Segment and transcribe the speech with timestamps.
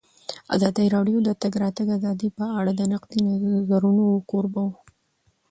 [0.55, 4.77] ازادي راډیو د د تګ راتګ ازادي په اړه د نقدي نظرونو کوربه وه.